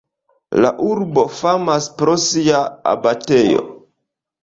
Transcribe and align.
La 0.65 0.71
urbo 0.85 1.27
famas 1.41 1.91
pro 2.01 2.19
sia 2.27 2.65
abatejo. 2.97 3.67